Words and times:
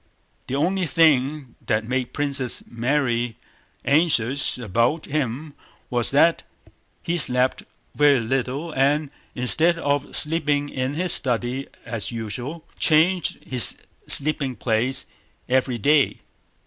The 0.47 0.55
only 0.55 0.87
thing 0.87 1.53
that 1.63 1.87
made 1.87 2.11
Princess 2.11 2.63
Mary 2.65 3.37
anxious 3.85 4.57
about 4.57 5.05
him 5.05 5.53
was 5.91 6.09
that 6.09 6.41
he 7.03 7.19
slept 7.19 7.61
very 7.93 8.19
little 8.19 8.71
and, 8.71 9.11
instead 9.35 9.77
of 9.77 10.15
sleeping 10.15 10.69
in 10.69 10.95
his 10.95 11.13
study 11.13 11.67
as 11.85 12.11
usual, 12.11 12.65
changed 12.79 13.43
his 13.43 13.77
sleeping 14.07 14.55
place 14.55 15.05
every 15.47 15.77
day. 15.77 16.21